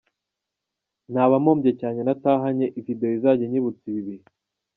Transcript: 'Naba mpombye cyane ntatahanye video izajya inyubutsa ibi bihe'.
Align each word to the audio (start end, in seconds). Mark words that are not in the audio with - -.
'Naba 1.09 1.35
mpombye 1.43 1.71
cyane 1.81 1.99
ntatahanye 2.01 2.65
video 2.85 3.09
izajya 3.17 3.43
inyubutsa 3.45 3.83
ibi 3.89 4.01
bihe'. 4.07 4.27